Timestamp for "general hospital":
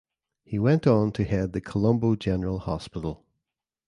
2.15-3.23